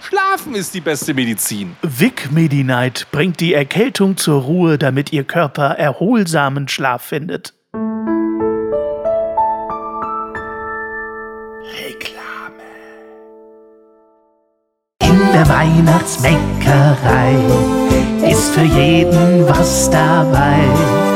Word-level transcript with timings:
Schlafen 0.00 0.54
ist 0.54 0.74
die 0.74 0.80
beste 0.80 1.14
Medizin. 1.14 1.76
Vic 1.82 2.30
Medi-Night 2.30 3.08
bringt 3.10 3.40
die 3.40 3.54
Erkältung 3.54 4.16
zur 4.16 4.42
Ruhe, 4.42 4.78
damit 4.78 5.12
Ihr 5.12 5.24
Körper 5.24 5.70
erholsamen 5.70 6.68
Schlaf 6.68 7.02
findet. 7.02 7.54
Reklame. 11.80 12.64
In 15.02 15.32
der 15.32 15.48
Weihnachtsbäckerei 15.48 17.34
ist 18.30 18.54
für 18.54 18.62
jeden 18.62 19.48
was 19.48 19.90
dabei. 19.90 21.07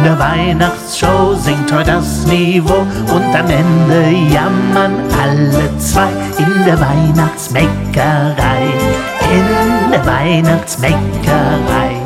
In 0.00 0.06
der 0.06 0.18
Weihnachtsshow 0.18 1.34
singt 1.34 1.70
heute 1.70 1.90
das 1.90 2.26
Niveau 2.26 2.86
und 3.14 3.34
am 3.36 3.50
Ende 3.50 4.32
jammern 4.32 4.94
alle 5.12 5.76
zwei. 5.76 6.08
In 6.38 6.64
der 6.64 6.80
Weihnachtsbäckerei, 6.80 8.62
in 9.30 9.90
der 9.92 10.06
Weihnachtsbäckerei. 10.06 11.96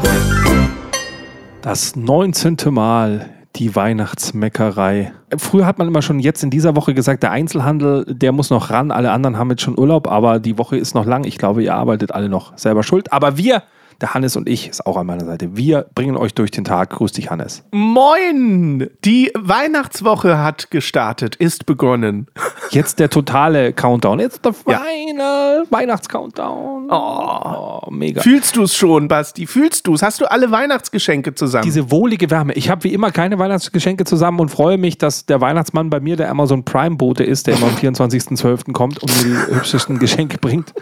Das 1.63 1.95
19. 1.95 2.57
Mal 2.71 3.31
die 3.55 3.77
Weihnachtsmeckerei. 3.77 5.13
Früher 5.37 5.65
hat 5.65 5.79
man 5.79 5.87
immer 5.87 6.03
schon 6.03 6.19
jetzt 6.19 6.43
in 6.43 6.51
dieser 6.51 6.75
Woche 6.75 6.95
gesagt, 6.95 7.23
der 7.23 7.31
Einzelhandel, 7.31 8.05
der 8.09 8.33
muss 8.33 8.51
noch 8.51 8.71
ran. 8.71 8.91
Alle 8.91 9.13
anderen 9.13 9.39
haben 9.39 9.51
jetzt 9.51 9.63
schon 9.63 9.79
Urlaub, 9.79 10.09
aber 10.09 10.41
die 10.41 10.59
Woche 10.59 10.77
ist 10.77 10.97
noch 10.97 11.07
lang. 11.07 11.23
Ich 11.23 11.39
glaube, 11.39 11.63
ihr 11.63 11.77
arbeitet 11.77 12.11
alle 12.11 12.29
noch 12.29 12.59
selber 12.59 12.83
schuld. 12.83 13.13
Aber 13.13 13.37
wir 13.37 13.63
der 14.01 14.15
Hannes 14.15 14.37
und 14.37 14.49
ich 14.49 14.69
ist 14.69 14.87
auch 14.87 14.97
an 14.97 15.07
meiner 15.07 15.25
Seite. 15.25 15.57
Wir 15.57 15.87
bringen 15.95 16.17
euch 16.17 16.35
durch 16.35 16.51
den 16.51 16.65
Tag. 16.65 16.91
Grüß 16.91 17.13
dich, 17.13 17.31
Hannes. 17.31 17.65
Moin! 17.73 18.91
Die 19.05 19.31
Weihnachtswoche 19.39 20.39
hat 20.39 20.71
gestartet, 20.71 21.37
ist 21.37 21.67
begonnen. 21.67 22.27
Jetzt 22.71 22.99
der 22.99 23.11
totale 23.11 23.73
Countdown. 23.73 24.21
Jetzt 24.21 24.45
der 24.45 24.53
feine 24.53 25.65
Weihnachtscountdown. 25.71 26.91
Oh, 26.91 27.81
oh, 27.87 27.91
mega. 27.91 28.21
Fühlst 28.21 28.57
du 28.57 28.65
es 28.65 28.75
schon, 28.75 29.09
Basti? 29.09 29.47
Fühlst 29.47 29.87
du 29.87 29.95
es? 29.95 30.03
Hast 30.03 30.21
du 30.21 30.31
alle 30.31 30.51
Weihnachtsgeschenke 30.51 31.35
zusammen? 31.35 31.65
Diese 31.65 31.91
wohlige 31.91 32.31
Wärme. 32.31 32.55
Ich 32.55 32.71
habe 32.71 32.85
wie 32.85 32.93
immer 32.93 33.11
keine 33.11 33.39
Weihnachtsgeschenke 33.39 34.05
zusammen 34.05 34.41
und 34.41 34.49
freue 34.49 34.79
mich, 34.79 34.99
dass 34.99 35.27
der 35.27 35.41
Weihnachtsmann 35.41 35.91
bei 35.91 36.01
mir 36.01 36.17
der 36.17 36.31
Amazon 36.31 36.65
Prime-Bote 36.65 37.25
ist, 37.25 37.47
der 37.47 37.57
immer 37.57 37.69
am 37.69 37.75
24.12. 37.75 38.73
kommt 38.73 39.03
und 39.03 39.25
mir 39.25 39.47
die 39.49 39.55
hübschesten 39.55 39.99
Geschenke 39.99 40.39
bringt. 40.39 40.73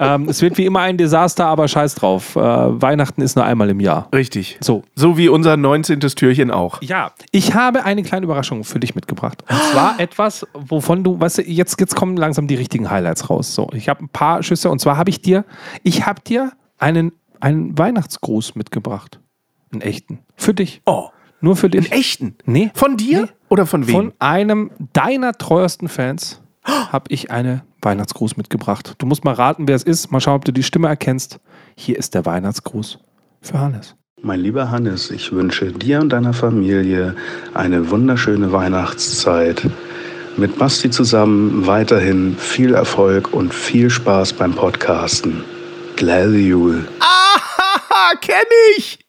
ähm, 0.00 0.28
es 0.28 0.42
wird 0.42 0.58
wie 0.58 0.66
immer 0.66 0.80
ein 0.80 0.96
Desaster, 0.96 1.46
aber 1.46 1.68
scheiß 1.68 1.94
drauf. 1.94 2.36
Äh, 2.36 2.40
Weihnachten 2.48 3.22
ist 3.22 3.36
nur 3.36 3.44
einmal 3.44 3.70
im 3.70 3.80
Jahr. 3.80 4.08
Richtig. 4.14 4.58
So. 4.60 4.82
So 4.94 5.16
wie 5.16 5.28
unser 5.28 5.56
19. 5.56 6.00
Türchen 6.00 6.50
auch. 6.50 6.82
Ja. 6.82 7.12
Ich 7.30 7.54
habe 7.54 7.84
eine 7.84 8.02
kleine 8.02 8.24
Überraschung 8.24 8.64
für 8.64 8.80
dich 8.80 8.94
mitgebracht. 8.94 9.42
Und 9.48 9.62
zwar 9.72 9.98
etwas, 10.00 10.46
wovon 10.54 11.04
du, 11.04 11.20
weißt 11.20 11.38
du, 11.38 11.42
jetzt, 11.42 11.80
jetzt 11.80 11.96
kommen 11.96 12.16
langsam 12.16 12.46
die 12.46 12.54
richtigen 12.54 12.90
Highlights 12.90 13.30
raus. 13.30 13.54
So, 13.54 13.68
ich 13.72 13.88
habe 13.88 14.04
ein 14.04 14.08
paar 14.08 14.42
Schüsse 14.42 14.70
und 14.70 14.80
zwar 14.80 14.96
habe 14.96 15.10
ich 15.10 15.22
dir, 15.22 15.44
ich 15.82 16.06
habe 16.06 16.20
dir 16.22 16.52
einen, 16.78 17.12
einen 17.40 17.76
Weihnachtsgruß 17.78 18.54
mitgebracht. 18.54 19.20
Einen 19.72 19.82
echten. 19.82 20.20
Für 20.36 20.54
dich. 20.54 20.82
Oh. 20.86 21.08
Nur 21.40 21.56
für 21.56 21.70
dich. 21.70 21.92
Einen 21.92 22.00
echten? 22.00 22.36
Nee. 22.46 22.70
Von 22.74 22.96
dir? 22.96 23.22
Nee. 23.22 23.28
Oder 23.48 23.66
von 23.66 23.86
wem? 23.86 23.94
Von 23.94 24.12
einem 24.18 24.70
deiner 24.92 25.32
treuesten 25.32 25.88
Fans 25.88 26.42
habe 26.64 27.06
ich 27.08 27.30
eine 27.30 27.62
Weihnachtsgruß 27.82 28.36
mitgebracht. 28.36 28.94
Du 28.98 29.06
musst 29.06 29.24
mal 29.24 29.34
raten, 29.34 29.68
wer 29.68 29.76
es 29.76 29.82
ist. 29.82 30.10
Mal 30.10 30.20
schauen, 30.20 30.36
ob 30.36 30.44
du 30.44 30.52
die 30.52 30.62
Stimme 30.62 30.88
erkennst. 30.88 31.40
Hier 31.76 31.96
ist 31.96 32.14
der 32.14 32.26
Weihnachtsgruß 32.26 32.98
für 33.40 33.58
Hannes. 33.58 33.94
Mein 34.20 34.40
lieber 34.40 34.70
Hannes, 34.70 35.12
ich 35.12 35.30
wünsche 35.30 35.70
dir 35.70 36.00
und 36.00 36.10
deiner 36.10 36.32
Familie 36.32 37.14
eine 37.54 37.90
wunderschöne 37.90 38.50
Weihnachtszeit. 38.50 39.62
Mit 40.36 40.58
Basti 40.58 40.90
zusammen 40.90 41.66
weiterhin 41.66 42.36
viel 42.36 42.74
Erfolg 42.74 43.32
und 43.32 43.54
viel 43.54 43.90
Spaß 43.90 44.32
beim 44.32 44.54
Podcasten. 44.54 45.44
Gläde 45.96 46.36
Jule. 46.36 46.88
Ah, 47.00 48.14
kenn 48.20 48.46
ich! 48.76 49.07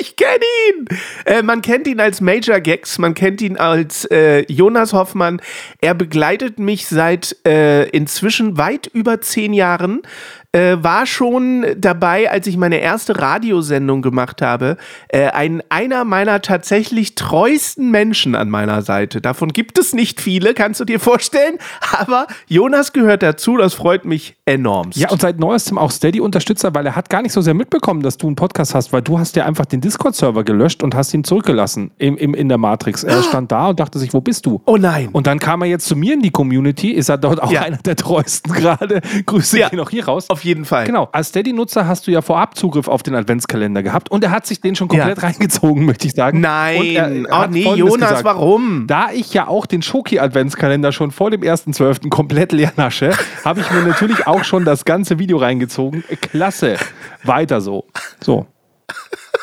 Ich 0.00 0.16
kenne 0.16 0.44
ihn. 0.68 0.86
Äh, 1.24 1.42
man 1.42 1.62
kennt 1.62 1.86
ihn 1.86 2.00
als 2.00 2.20
Major 2.20 2.60
Gags, 2.60 2.98
man 2.98 3.14
kennt 3.14 3.40
ihn 3.40 3.56
als 3.56 4.04
äh, 4.06 4.44
Jonas 4.52 4.92
Hoffmann. 4.92 5.40
Er 5.80 5.94
begleitet 5.94 6.58
mich 6.58 6.86
seit 6.86 7.36
äh, 7.46 7.84
inzwischen 7.90 8.58
weit 8.58 8.88
über 8.88 9.20
zehn 9.20 9.52
Jahren 9.52 10.02
äh, 10.52 10.76
war 10.80 11.06
schon 11.06 11.66
dabei, 11.76 12.30
als 12.30 12.46
ich 12.46 12.56
meine 12.56 12.78
erste 12.78 13.18
Radiosendung 13.18 14.02
gemacht 14.02 14.42
habe. 14.42 14.76
Äh, 15.08 15.28
ein, 15.28 15.62
einer 15.70 16.04
meiner 16.04 16.42
tatsächlich 16.42 17.14
treuesten 17.14 17.90
Menschen 17.90 18.34
an 18.34 18.50
meiner 18.50 18.82
Seite. 18.82 19.20
Davon 19.20 19.52
gibt 19.52 19.78
es 19.78 19.94
nicht 19.94 20.20
viele, 20.20 20.54
kannst 20.54 20.80
du 20.80 20.84
dir 20.84 21.00
vorstellen. 21.00 21.58
Aber 21.98 22.26
Jonas 22.48 22.92
gehört 22.92 23.22
dazu, 23.22 23.56
das 23.56 23.74
freut 23.74 24.04
mich 24.04 24.36
enorm. 24.44 24.90
Ja, 24.94 25.10
und 25.10 25.20
seit 25.20 25.38
neuestem 25.38 25.78
auch 25.78 25.90
Steady-Unterstützer, 25.90 26.74
weil 26.74 26.86
er 26.86 26.96
hat 26.96 27.08
gar 27.08 27.22
nicht 27.22 27.32
so 27.32 27.40
sehr 27.40 27.54
mitbekommen, 27.54 28.02
dass 28.02 28.18
du 28.18 28.26
einen 28.26 28.36
Podcast 28.36 28.74
hast, 28.74 28.92
weil 28.92 29.02
du 29.02 29.18
hast 29.18 29.36
ja 29.36 29.46
einfach 29.46 29.66
den 29.66 29.80
Discord-Server 29.80 30.44
gelöscht 30.44 30.82
und 30.82 30.94
hast 30.94 31.14
ihn 31.14 31.24
zurückgelassen 31.24 31.92
im, 31.98 32.16
im, 32.16 32.34
in 32.34 32.48
der 32.48 32.58
Matrix. 32.58 33.04
Er 33.04 33.22
stand 33.22 33.52
da 33.52 33.68
und 33.68 33.80
dachte 33.80 33.98
sich, 33.98 34.12
wo 34.12 34.20
bist 34.20 34.46
du? 34.46 34.60
Oh 34.66 34.76
nein. 34.76 35.08
Und 35.12 35.26
dann 35.26 35.38
kam 35.38 35.62
er 35.62 35.68
jetzt 35.68 35.86
zu 35.86 35.96
mir 35.96 36.14
in 36.14 36.20
die 36.20 36.30
Community, 36.30 36.90
ist 36.90 37.08
er 37.08 37.18
dort 37.18 37.42
auch 37.42 37.50
ja. 37.50 37.62
einer 37.62 37.78
der 37.78 37.96
treuesten 37.96 38.52
gerade. 38.52 39.00
Grüße 39.24 39.58
ja. 39.58 39.72
ihn 39.72 39.80
auch 39.80 39.90
hier 39.90 40.04
raus. 40.04 40.28
Auf 40.28 40.41
jeden 40.44 40.64
Fall. 40.64 40.86
Genau. 40.86 41.08
Als 41.12 41.28
Steady-Nutzer 41.28 41.86
hast 41.86 42.06
du 42.06 42.10
ja 42.10 42.22
vorab 42.22 42.56
Zugriff 42.56 42.88
auf 42.88 43.02
den 43.02 43.14
Adventskalender 43.14 43.82
gehabt 43.82 44.10
und 44.10 44.24
er 44.24 44.30
hat 44.30 44.46
sich 44.46 44.60
den 44.60 44.76
schon 44.76 44.88
komplett 44.88 45.18
ja. 45.18 45.22
reingezogen, 45.28 45.84
möchte 45.84 46.06
ich 46.06 46.14
sagen. 46.14 46.40
Nein. 46.40 47.26
oh 47.30 47.46
nee, 47.50 47.62
Jonas, 47.74 48.08
gesagt. 48.08 48.24
warum? 48.24 48.86
Da 48.86 49.10
ich 49.12 49.34
ja 49.34 49.48
auch 49.48 49.66
den 49.66 49.82
Schoki-Adventskalender 49.82 50.92
schon 50.92 51.10
vor 51.10 51.30
dem 51.30 51.42
1.12. 51.42 52.08
komplett 52.08 52.52
leer 52.52 52.72
nasche, 52.76 53.12
habe 53.44 53.60
ich 53.60 53.70
mir 53.70 53.82
natürlich 53.82 54.26
auch 54.26 54.44
schon 54.44 54.64
das 54.64 54.84
ganze 54.84 55.18
Video 55.18 55.38
reingezogen. 55.38 56.04
Klasse. 56.20 56.76
Weiter 57.24 57.60
so. 57.60 57.84
So. 58.20 58.46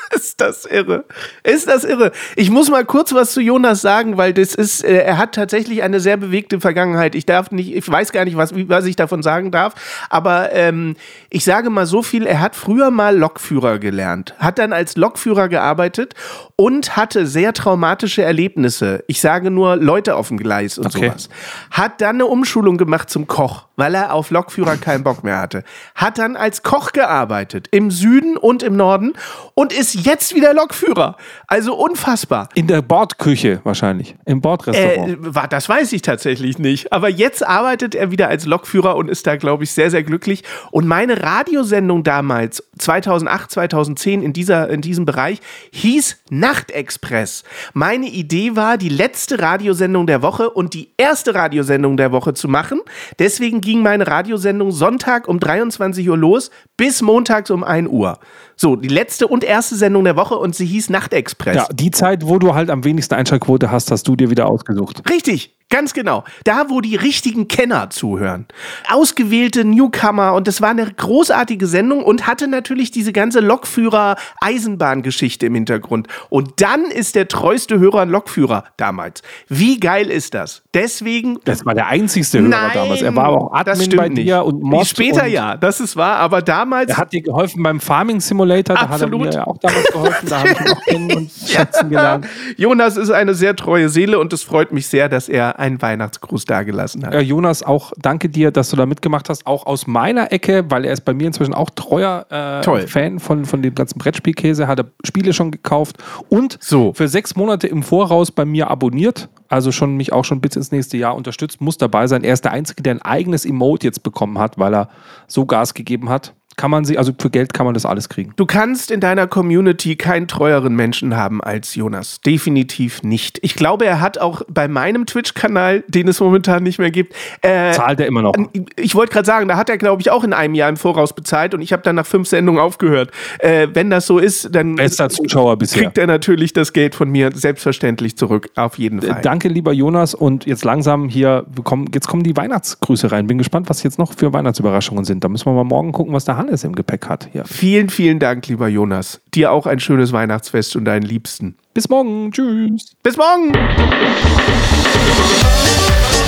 ist 0.16 0.42
das 0.42 0.66
irre. 0.66 1.06
Ist 1.44 1.68
das 1.68 1.84
irre. 1.84 2.12
Ich 2.36 2.50
muss 2.50 2.70
mal 2.70 2.86
kurz 2.86 3.14
was 3.14 3.32
zu 3.32 3.42
Jonas 3.42 3.82
sagen, 3.82 4.18
weil 4.18 4.34
das 4.34 4.56
ist, 4.56 4.84
äh, 4.84 5.04
er 5.04 5.18
hat 5.18 5.34
tatsächlich 5.34 5.84
eine 5.84 6.00
sehr 6.00 6.18
bewegte 6.18 6.60
Vergangenheit. 6.60 7.16
Ich 7.16 7.26
darf 7.26 7.52
nicht, 7.52 7.76
ich 7.76 7.90
weiß 7.90 8.12
gar 8.12 8.26
nicht, 8.26 8.38
was, 8.38 8.54
was 8.54 8.86
ich 8.86 8.96
davon 8.96 9.24
sagen 9.24 9.52
darf, 9.52 9.74
aber 10.10 10.52
ähm, 10.54 10.96
ich 11.30 11.44
sage 11.44 11.70
mal 11.70 11.86
so 11.86 12.02
viel, 12.02 12.26
er 12.26 12.40
hat 12.40 12.56
früher 12.56 12.92
mal 12.92 13.18
Lokführer 13.18 13.80
gelernt, 13.80 14.36
hat 14.40 14.60
dann 14.60 14.74
als 14.74 14.96
Lokführer 14.96 15.50
gearbeitet 15.50 16.16
und 16.56 16.98
hatte 16.98 17.28
sehr 17.28 17.54
traumatische 17.54 18.22
Erlebnisse. 18.22 19.04
Ich 19.08 19.22
sage 19.22 19.52
nur 19.52 19.76
Leute 19.76 20.16
auf 20.16 20.30
dem 20.30 20.38
Gleis 20.38 20.78
und 20.78 20.88
okay. 20.88 21.08
sowas. 21.08 21.30
Hat 21.72 22.02
dann 22.02 22.16
eine 22.16 22.26
Umschulung 22.26 22.78
gemacht 22.78 23.10
zum 23.10 23.28
Koch, 23.28 23.68
weil 23.76 23.96
er 23.96 24.14
auf 24.14 24.32
Lokführer 24.32 24.78
keinen 24.78 25.04
Bock 25.04 25.24
mehr 25.24 25.40
hatte. 25.40 25.64
Hat 25.96 26.18
dann 26.18 26.36
als 26.36 26.64
Koch 26.64 26.92
gearbeitet, 26.92 27.68
im 27.72 27.92
Süden 27.92 28.38
und 28.38 28.64
im 28.64 28.76
Norden 28.76 29.14
und 29.54 29.74
ist 29.74 29.99
jetzt 30.00 30.36
wieder 30.36 30.54
Lokführer. 30.54 31.18
Also 31.48 31.76
unfassbar. 31.76 32.50
In 32.56 32.68
der 32.68 32.82
Bordküche 32.82 33.62
wahrscheinlich. 33.64 34.16
Im 34.26 34.42
Bordrestaurant. 34.42 35.36
Äh, 35.36 35.48
das 35.50 35.70
weiß 35.70 35.94
ich 35.94 36.02
tatsächlich 36.02 36.60
nicht. 36.60 36.92
Aber 36.92 37.10
jetzt 37.10 37.46
arbeitet 37.46 37.96
er 37.96 38.12
wieder 38.12 38.28
als 38.28 38.46
Lokführer 38.46 38.96
und 38.96 39.10
ist 39.10 39.28
da, 39.28 39.36
glaube 39.36 39.64
ich, 39.64 39.72
sehr, 39.72 39.92
sehr 39.92 40.04
glücklich. 40.04 40.44
Und 40.72 40.88
meine 40.88 41.22
Radiosendung 41.22 42.04
damals, 42.04 42.64
2008, 42.78 43.52
2010, 43.52 44.22
in, 44.22 44.34
dieser, 44.34 44.70
in 44.70 44.82
diesem 44.82 45.06
Bereich, 45.06 45.40
hieß 45.72 46.18
Nachtexpress. 46.30 47.44
Meine 47.74 48.08
Idee 48.08 48.56
war, 48.56 48.78
die 48.78 48.90
letzte 48.90 49.40
Radiosendung 49.40 50.08
der 50.08 50.22
Woche 50.22 50.50
und 50.50 50.74
die 50.74 50.90
erste 50.98 51.36
Radiosendung 51.36 51.98
der 51.98 52.12
Woche 52.12 52.34
zu 52.34 52.48
machen. 52.48 52.82
Deswegen 53.18 53.62
ging 53.62 53.82
meine 53.82 54.08
Radiosendung 54.08 54.72
Sonntag 54.72 55.28
um 55.28 55.40
23 55.40 56.08
Uhr 56.10 56.18
los 56.18 56.52
bis 56.78 57.02
montags 57.02 57.50
um 57.52 57.64
1 57.64 57.90
Uhr. 57.90 58.20
So, 58.56 58.76
die 58.76 58.90
letzte 58.90 59.28
und 59.28 59.44
erste 59.44 59.76
Sendung 59.76 59.89
der 60.04 60.16
Woche 60.16 60.36
und 60.36 60.56
sie 60.56 60.66
hieß 60.66 60.90
Nachtexpress. 60.90 61.56
Ja, 61.56 61.68
die 61.72 61.92
Zeit, 61.92 62.28
wo 62.28 62.40
du 62.40 62.54
halt 62.54 62.70
am 62.70 62.84
wenigsten 62.84 63.16
Einschaltquote 63.16 63.72
hast, 63.72 63.92
hast 63.92 64.08
du 64.08 64.16
dir 64.16 64.30
wieder 64.30 64.48
ausgesucht. 64.48 65.04
Richtig, 65.10 65.56
Ganz 65.72 65.94
genau. 65.94 66.24
Da, 66.46 66.66
wo 66.70 66.82
die 66.82 66.96
richtigen 66.96 67.48
Kenner 67.48 67.92
zuhören. 67.92 68.48
Ausgewählte 68.90 69.64
Newcomer 69.64 70.34
und 70.34 70.48
das 70.48 70.62
war 70.62 70.72
eine 70.72 70.92
großartige 70.92 71.68
Sendung 71.68 72.04
und 72.04 72.26
hatte 72.26 72.48
natürlich 72.48 72.90
diese 72.90 73.14
ganze 73.14 73.40
Lokführer-Eisenbahngeschichte 73.40 75.46
im 75.46 75.54
Hintergrund. 75.54 76.08
Und 76.30 76.60
dann 76.62 76.86
ist 76.86 77.14
der 77.14 77.28
treueste 77.28 77.78
Hörer 77.78 78.02
ein 78.02 78.10
Lokführer 78.10 78.64
damals. 78.78 79.22
Wie 79.48 79.80
geil 79.80 80.10
ist 80.10 80.34
das? 80.34 80.64
Deswegen. 80.74 81.38
Das 81.46 81.64
war 81.68 81.76
der 81.76 81.86
einzigste 81.86 82.40
Hörer 82.40 82.50
Nein, 82.50 82.72
damals. 82.74 83.04
Er 83.04 83.16
war 83.16 83.30
auch 83.30 83.52
das 83.64 83.80
Admin 83.80 83.86
stimmt 83.86 84.02
bei 84.02 84.10
dir 84.10 84.38
nicht. 84.38 84.46
und 84.48 84.64
Mod. 84.64 84.88
Später 84.88 85.26
und 85.26 85.30
ja, 85.30 85.56
das 85.56 85.80
ist 85.80 85.96
wahr, 85.96 86.16
aber 86.18 86.42
damals. 86.42 86.90
Er 86.90 86.98
hat 86.98 87.14
dir 87.14 87.22
geholfen 87.22 87.62
beim 87.62 87.80
Farming 87.80 88.22
Simulator, 88.22 88.76
da 88.76 88.82
Absolut. 88.84 89.28
hat 89.28 89.36
er 89.36 89.36
mir 89.36 89.36
ja 89.36 89.46
auch 89.46 89.58
damals 89.60 89.86
geholfen, 89.92 90.30
da 90.30 90.40
habe 90.40 90.50
ich 90.50 90.72
auch 90.72 90.82
kennen 90.86 91.12
und 91.12 91.30
schätzen 91.48 91.92
gelernt. 91.92 92.26
Jonas 92.58 92.98
ist 92.98 93.12
eine 93.12 93.36
sehr 93.36 93.56
treue 93.56 93.90
Seele 93.90 94.18
und 94.18 94.34
es 94.34 94.42
freut 94.42 94.72
mich 94.72 94.88
sehr, 94.88 95.10
dass 95.10 95.30
er 95.30 95.59
einen 95.60 95.82
Weihnachtsgruß 95.82 96.46
dagelassen 96.46 97.06
hat. 97.06 97.14
Ja, 97.14 97.20
Jonas, 97.20 97.64
auch 97.64 97.92
danke 97.98 98.30
dir, 98.30 98.52
dass 98.52 98.70
du 98.70 98.76
da 98.76 98.86
mitgemacht 98.86 99.30
hast, 99.30 99.46
auch 99.46 99.66
aus 99.66 99.88
meiner 99.88 100.32
Ecke, 100.32 100.66
weil 100.70 100.86
er 100.86 100.94
ist 100.94 101.02
bei 101.02 101.14
mir 101.14 101.28
inzwischen 101.28 101.54
auch 101.54 101.70
treuer 101.70 102.26
äh. 102.30 102.88
Fan 102.88 103.20
von, 103.20 103.46
von 103.46 103.62
dem 103.62 103.76
ganzen 103.76 104.00
Brettspielkäse, 104.00 104.68
hat 104.68 104.80
er 104.80 104.86
Spiele 105.04 105.34
schon 105.34 105.52
gekauft 105.52 105.98
und 106.30 106.58
So. 106.62 106.94
für 106.94 107.08
sechs 107.08 107.36
Monate 107.36 107.68
im 107.68 107.84
Voraus 107.84 108.32
bei 108.32 108.46
mir 108.46 108.70
abonniert, 108.70 109.30
also 109.48 109.72
schon 109.72 109.96
mich 109.98 110.14
auch 110.14 110.26
schon 110.26 110.42
bis 110.42 110.56
ins 110.56 110.72
nächste 110.72 110.98
Jahr 110.98 111.16
unterstützt, 111.16 111.62
muss 111.62 111.78
dabei 111.78 112.08
sein. 112.08 112.24
Er 112.24 112.34
ist 112.34 112.46
der 112.46 112.52
Einzige, 112.52 112.84
der 112.84 112.94
ein 112.94 113.02
eigenes 113.02 113.46
Emote 113.46 113.88
jetzt 113.88 114.04
bekommen 114.04 114.38
hat, 114.40 114.58
weil 114.58 114.74
er 114.74 114.90
so 115.28 115.46
Gas 115.46 115.74
gegeben 115.74 116.10
hat. 116.10 116.34
Kann 116.60 116.72
man 116.72 116.84
sie, 116.84 116.98
also 116.98 117.14
für 117.18 117.30
Geld 117.30 117.54
kann 117.54 117.66
man 117.66 117.74
das 117.74 117.86
alles 117.86 118.10
kriegen. 118.10 118.34
Du 118.36 118.46
kannst 118.46 118.92
in 118.92 119.00
deiner 119.00 119.28
Community 119.28 119.96
keinen 119.96 120.28
treueren 120.28 120.76
Menschen 120.76 121.16
haben 121.16 121.42
als 121.42 121.74
Jonas. 121.74 122.20
Definitiv 122.20 123.02
nicht. 123.02 123.40
Ich 123.44 123.56
glaube, 123.56 123.86
er 123.86 124.02
hat 124.02 124.18
auch 124.18 124.42
bei 124.50 124.68
meinem 124.68 125.06
Twitch-Kanal, 125.06 125.86
den 125.88 126.10
es 126.10 126.20
momentan 126.20 126.64
nicht 126.64 126.78
mehr 126.78 126.92
gibt, 126.92 127.16
äh, 127.44 127.72
Zahlt 127.72 128.02
er 128.02 128.08
immer 128.08 128.22
noch. 128.22 128.34
ich 128.76 128.94
wollte 128.94 129.14
gerade 129.14 129.26
sagen, 129.26 129.48
da 129.48 129.56
hat 129.56 129.70
er, 129.70 129.78
glaube 129.78 130.02
ich, 130.02 130.12
auch 130.12 130.26
in 130.26 130.34
einem 130.34 130.54
Jahr 130.54 130.68
im 130.68 130.76
Voraus 130.76 131.14
bezahlt 131.14 131.54
und 131.54 131.62
ich 131.62 131.72
habe 131.72 131.82
dann 131.82 131.96
nach 131.96 132.06
fünf 132.06 132.28
Sendungen 132.28 132.60
aufgehört. 132.60 133.12
Äh, 133.38 133.70
wenn 133.72 133.90
das 133.90 134.06
so 134.06 134.20
ist, 134.20 134.54
dann 134.54 134.76
Bester 134.76 135.08
Zuschauer 135.08 135.56
bisher. 135.56 135.84
kriegt 135.84 135.98
er 135.98 136.08
natürlich 136.08 136.52
das 136.52 136.74
Geld 136.74 136.94
von 136.94 137.10
mir 137.10 137.32
selbstverständlich 137.34 138.18
zurück. 138.18 138.50
Auf 138.58 138.78
jeden 138.78 139.02
Fall. 139.02 139.20
Äh, 139.20 139.22
Danke, 139.22 139.48
lieber 139.48 139.72
Jonas. 139.72 140.14
Und 140.14 140.46
jetzt 140.46 140.66
langsam 140.66 141.08
hier, 141.08 141.46
kommen, 141.64 141.90
jetzt 141.94 142.10
kommen 142.10 142.24
die 142.24 142.36
Weihnachtsgrüße 142.36 143.14
rein. 143.14 143.28
Bin 143.28 143.38
gespannt, 143.38 143.70
was 143.70 143.82
jetzt 143.84 143.98
noch 143.98 144.12
für 144.12 144.34
Weihnachtsüberraschungen 144.34 145.06
sind. 145.06 145.24
Da 145.24 145.30
müssen 145.30 145.46
wir 145.46 145.54
mal 145.54 145.64
morgen 145.64 145.94
gucken, 145.94 146.14
was 146.14 146.26
der 146.26 146.36
Hannes 146.50 146.64
im 146.64 146.74
Gepäck 146.76 147.08
hat. 147.08 147.30
Hier. 147.32 147.46
Vielen, 147.46 147.90
vielen 147.90 148.18
Dank, 148.20 148.48
lieber 148.48 148.68
Jonas. 148.68 149.22
Dir 149.36 149.52
auch 149.52 149.68
ein 149.68 149.80
schönes 149.80 150.12
Weihnachtsfest 150.12 150.76
und 150.76 150.86
deinen 150.86 151.04
Liebsten. 151.04 151.56
Bis 151.76 151.88
morgen. 151.90 152.32
Tschüss. 152.32 152.96
Bis 153.04 153.16
morgen! 153.18 153.54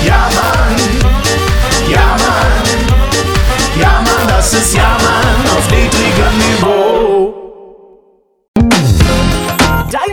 Ja 0.06 0.30
Mann, 0.34 0.76
ja 1.92 2.18
Mann, 2.18 3.80
ja 3.80 4.02
Mann, 4.02 4.28
das 4.28 4.52
ist 4.54 4.76
ja 4.76 4.98
Mann 5.00 5.58
auf 5.58 5.70
niedrigem 5.70 6.38
Niveau. 6.38 6.81